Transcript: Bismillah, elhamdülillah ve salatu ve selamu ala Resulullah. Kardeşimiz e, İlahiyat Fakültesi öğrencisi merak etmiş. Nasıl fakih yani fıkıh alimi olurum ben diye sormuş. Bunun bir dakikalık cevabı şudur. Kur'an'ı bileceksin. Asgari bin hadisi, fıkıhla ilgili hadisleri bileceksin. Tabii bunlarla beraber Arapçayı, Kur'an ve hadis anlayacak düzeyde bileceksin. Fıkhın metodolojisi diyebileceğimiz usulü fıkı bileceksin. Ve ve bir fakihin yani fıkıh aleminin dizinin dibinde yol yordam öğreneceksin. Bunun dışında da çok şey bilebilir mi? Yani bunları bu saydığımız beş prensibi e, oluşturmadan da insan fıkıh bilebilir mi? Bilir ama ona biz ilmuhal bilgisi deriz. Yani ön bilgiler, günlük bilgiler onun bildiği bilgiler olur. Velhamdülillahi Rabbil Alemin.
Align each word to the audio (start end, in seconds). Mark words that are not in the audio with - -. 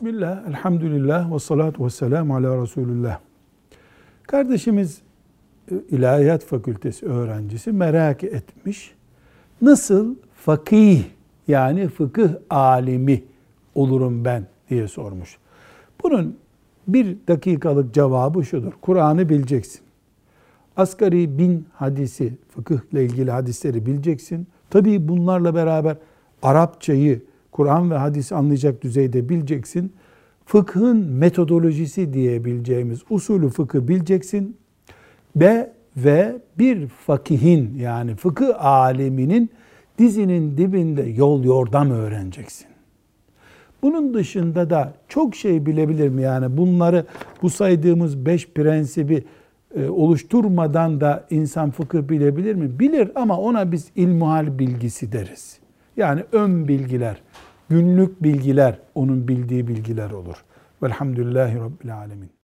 Bismillah, 0.00 0.48
elhamdülillah 0.48 1.34
ve 1.34 1.38
salatu 1.38 1.84
ve 1.84 1.90
selamu 1.90 2.36
ala 2.36 2.62
Resulullah. 2.62 3.18
Kardeşimiz 4.22 5.00
e, 5.70 5.74
İlahiyat 5.90 6.44
Fakültesi 6.44 7.06
öğrencisi 7.06 7.72
merak 7.72 8.24
etmiş. 8.24 8.94
Nasıl 9.62 10.14
fakih 10.34 11.04
yani 11.48 11.88
fıkıh 11.88 12.28
alimi 12.50 13.24
olurum 13.74 14.24
ben 14.24 14.46
diye 14.70 14.88
sormuş. 14.88 15.38
Bunun 16.02 16.36
bir 16.88 17.16
dakikalık 17.28 17.94
cevabı 17.94 18.44
şudur. 18.44 18.72
Kur'an'ı 18.80 19.28
bileceksin. 19.28 19.80
Asgari 20.76 21.38
bin 21.38 21.66
hadisi, 21.74 22.32
fıkıhla 22.48 23.00
ilgili 23.00 23.30
hadisleri 23.30 23.86
bileceksin. 23.86 24.46
Tabii 24.70 25.08
bunlarla 25.08 25.54
beraber 25.54 25.96
Arapçayı, 26.42 27.22
Kur'an 27.52 27.90
ve 27.90 27.94
hadis 27.94 28.32
anlayacak 28.32 28.82
düzeyde 28.82 29.28
bileceksin. 29.28 29.92
Fıkhın 30.46 30.96
metodolojisi 31.06 32.12
diyebileceğimiz 32.12 33.00
usulü 33.10 33.48
fıkı 33.48 33.88
bileceksin. 33.88 34.56
Ve 35.36 35.72
ve 35.96 36.36
bir 36.58 36.88
fakihin 36.88 37.74
yani 37.78 38.14
fıkıh 38.14 38.64
aleminin 38.64 39.50
dizinin 39.98 40.56
dibinde 40.56 41.02
yol 41.02 41.44
yordam 41.44 41.90
öğreneceksin. 41.90 42.66
Bunun 43.82 44.14
dışında 44.14 44.70
da 44.70 44.94
çok 45.08 45.34
şey 45.36 45.66
bilebilir 45.66 46.08
mi? 46.08 46.22
Yani 46.22 46.56
bunları 46.56 47.06
bu 47.42 47.50
saydığımız 47.50 48.26
beş 48.26 48.48
prensibi 48.48 49.24
e, 49.76 49.88
oluşturmadan 49.88 51.00
da 51.00 51.26
insan 51.30 51.70
fıkıh 51.70 52.08
bilebilir 52.08 52.54
mi? 52.54 52.78
Bilir 52.78 53.10
ama 53.14 53.38
ona 53.38 53.72
biz 53.72 53.88
ilmuhal 53.96 54.58
bilgisi 54.58 55.12
deriz. 55.12 55.58
Yani 55.96 56.24
ön 56.32 56.68
bilgiler, 56.68 57.22
günlük 57.70 58.22
bilgiler 58.22 58.78
onun 58.94 59.28
bildiği 59.28 59.68
bilgiler 59.68 60.10
olur. 60.10 60.44
Velhamdülillahi 60.82 61.56
Rabbil 61.56 61.96
Alemin. 61.96 62.30